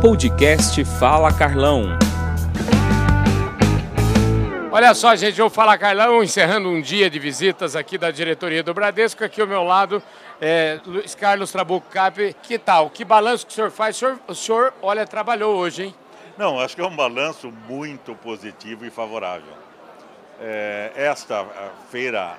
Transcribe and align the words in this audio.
Podcast 0.00 0.82
Fala 0.98 1.30
Carlão. 1.30 1.90
Olha 4.72 4.94
só, 4.94 5.14
gente, 5.14 5.38
eu 5.38 5.44
vou 5.44 5.50
falar 5.50 5.76
Carlão, 5.76 6.24
encerrando 6.24 6.70
um 6.70 6.80
dia 6.80 7.10
de 7.10 7.18
visitas 7.18 7.76
aqui 7.76 7.98
da 7.98 8.10
diretoria 8.10 8.62
do 8.62 8.72
Bradesco. 8.72 9.22
Aqui 9.22 9.42
ao 9.42 9.46
meu 9.46 9.62
lado, 9.62 10.02
é, 10.40 10.80
Luiz 10.86 11.14
Carlos 11.14 11.52
Trabuco 11.52 11.86
Cap. 11.90 12.34
Que 12.42 12.58
tal? 12.58 12.88
Que 12.88 13.04
balanço 13.04 13.46
que 13.46 13.52
o 13.52 13.54
senhor 13.54 13.70
faz? 13.70 13.96
O 13.96 13.98
senhor, 13.98 14.20
o 14.26 14.34
senhor, 14.34 14.74
olha, 14.80 15.06
trabalhou 15.06 15.54
hoje, 15.54 15.82
hein? 15.82 15.94
Não, 16.38 16.58
acho 16.58 16.74
que 16.74 16.80
é 16.80 16.86
um 16.86 16.96
balanço 16.96 17.52
muito 17.68 18.14
positivo 18.14 18.86
e 18.86 18.90
favorável. 18.90 19.52
É, 20.40 20.92
esta 20.96 21.44
feira 21.90 22.38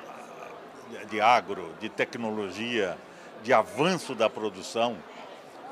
de 1.12 1.22
agro, 1.22 1.70
de 1.80 1.90
tecnologia, 1.90 2.98
de 3.44 3.54
avanço 3.54 4.16
da 4.16 4.28
produção, 4.28 4.98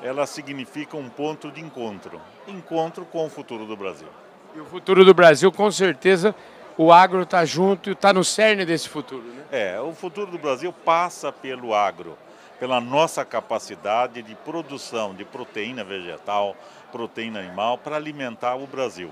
ela 0.02 0.26
significa 0.26 0.98
um 0.98 1.10
ponto 1.10 1.52
de 1.52 1.62
encontro. 1.62 2.22
Encontro 2.48 3.06
com 3.06 3.26
o 3.26 3.30
futuro 3.30 3.66
do 3.66 3.76
Brasil. 3.76 4.08
E 4.56 4.60
o 4.60 4.66
futuro 4.66 5.06
do 5.06 5.14
Brasil, 5.14 5.52
com 5.52 5.70
certeza, 5.70 6.34
o 6.78 6.92
agro 6.92 7.24
está 7.24 7.46
junto 7.46 7.90
e 7.90 7.94
está 7.94 8.14
no 8.14 8.24
cerne 8.24 8.66
desse 8.66 8.88
futuro. 8.90 9.24
Né? 9.24 9.44
É, 9.52 9.80
o 9.80 9.94
futuro 9.94 10.32
do 10.32 10.38
Brasil 10.38 10.74
passa 10.74 11.32
pelo 11.32 11.74
agro, 11.74 12.18
pela 12.60 12.80
nossa 12.80 13.24
capacidade 13.26 14.22
de 14.22 14.36
produção 14.36 15.14
de 15.14 15.26
proteína 15.26 15.84
vegetal, 15.84 16.56
proteína 16.92 17.40
animal 17.40 17.78
para 17.78 17.96
alimentar 17.96 18.56
o 18.56 18.66
Brasil. 18.66 19.12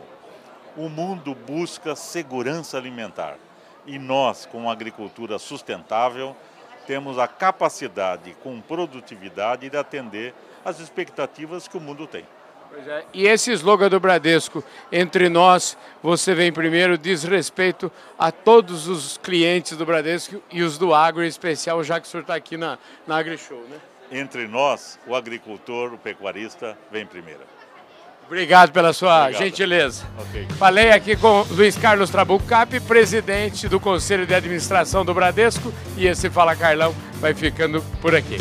O 0.76 0.90
mundo 0.90 1.36
busca 1.36 1.96
segurança 1.96 2.78
alimentar 2.78 3.38
e 3.88 3.98
nós, 3.98 4.46
com 4.46 4.70
agricultura 4.70 5.40
sustentável, 5.40 6.36
temos 6.88 7.20
a 7.20 7.28
capacidade, 7.28 8.36
com 8.42 8.62
produtividade, 8.62 9.70
de 9.70 9.78
atender 9.78 10.34
as 10.64 10.80
expectativas 10.80 11.68
que 11.68 11.78
o 11.78 11.82
mundo 11.82 12.08
tem. 12.08 12.26
É. 12.88 13.04
E 13.14 13.28
esse 13.28 13.52
slogan 13.52 13.90
do 13.90 14.00
Bradesco, 14.00 14.64
entre 14.92 15.30
nós, 15.30 15.78
você 16.02 16.34
vem 16.34 16.52
primeiro, 16.52 16.98
diz 16.98 17.24
respeito 17.24 17.92
a 18.18 18.32
todos 18.32 18.88
os 18.88 19.18
clientes 19.18 19.78
do 19.78 19.86
Bradesco 19.86 20.42
e 20.52 20.62
os 20.62 20.78
do 20.78 20.94
agro 20.94 21.24
em 21.24 21.28
especial, 21.28 21.84
já 21.84 22.00
que 22.00 22.08
o 22.08 22.10
senhor 22.10 22.22
está 22.22 22.36
aqui 22.36 22.56
na, 22.56 22.78
na 23.06 23.18
AgriShow, 23.18 23.62
né? 23.70 23.78
Entre 24.12 24.48
nós, 24.48 24.98
o 25.06 25.16
agricultor, 25.16 25.94
o 25.94 25.98
pecuarista, 25.98 26.78
vem 26.90 27.06
primeiro. 27.06 27.42
Obrigado 28.28 28.72
pela 28.72 28.92
sua 28.92 29.22
Obrigado. 29.24 29.44
gentileza. 29.44 30.04
Okay. 30.30 30.46
Falei 30.60 30.92
aqui 30.92 31.16
com 31.16 31.46
Luiz 31.50 31.78
Carlos 31.78 32.10
Trabuco 32.10 32.46
Cap, 32.46 32.78
presidente 32.82 33.68
do 33.70 33.80
Conselho 33.80 34.28
de 34.28 34.36
Administração 34.36 35.06
do 35.06 35.14
Bradesco, 35.14 35.74
e 35.96 36.06
esse 36.06 36.30
Fala 36.30 36.56
Carlão 36.56 36.94
vai 37.22 37.34
ficando 37.34 37.82
por 38.02 38.14
aqui. 38.14 38.38